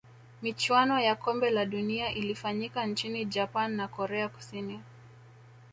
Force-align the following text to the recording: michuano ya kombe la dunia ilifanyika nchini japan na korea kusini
michuano 0.41 0.99
ya 0.99 1.15
kombe 1.15 1.49
la 1.51 1.65
dunia 1.65 2.11
ilifanyika 2.11 2.85
nchini 2.85 3.25
japan 3.25 3.75
na 3.75 3.87
korea 3.87 4.29
kusini 4.29 4.81